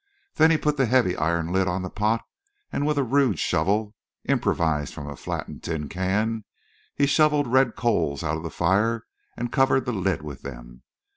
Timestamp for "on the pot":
1.67-2.23